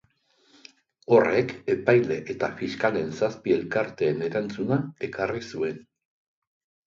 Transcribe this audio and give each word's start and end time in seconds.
Horrek 1.17 1.51
epaile 1.73 2.15
eta 2.35 2.47
fiskalen 2.61 3.13
zazpi 3.19 3.55
elkarteen 3.57 4.25
erantzuna 4.29 4.79
ekarri 5.09 5.45
zuen. 5.55 5.77